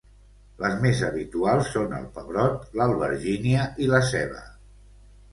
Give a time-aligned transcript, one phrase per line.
[0.61, 4.41] les més habituals són el pebrot, l'albergínia i la ceba